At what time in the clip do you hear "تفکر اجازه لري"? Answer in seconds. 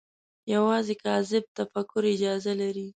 1.57-2.87